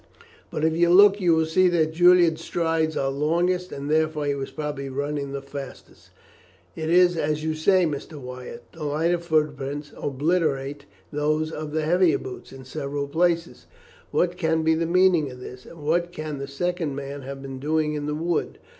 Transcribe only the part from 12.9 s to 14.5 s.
places. What